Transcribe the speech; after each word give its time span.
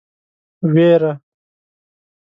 وېره. 0.73 1.11